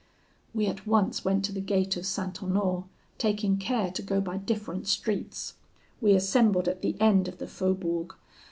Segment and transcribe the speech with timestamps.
[0.55, 2.41] "We at once went to the gate of St.
[2.41, 2.85] Honore,
[3.19, 5.53] taking care to go by different streets.
[6.01, 8.15] We assembled at the end of the faubourg.